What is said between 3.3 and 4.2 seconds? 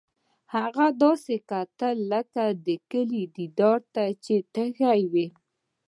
دیدار ته